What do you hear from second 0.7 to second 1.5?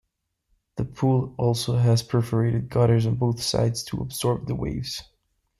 The pool